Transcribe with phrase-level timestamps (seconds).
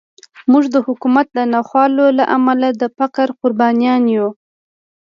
[0.51, 4.29] موږ د حکومت د ناخوالو له امله د فقر قربانیان یو.